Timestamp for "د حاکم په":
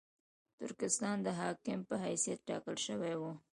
1.25-1.95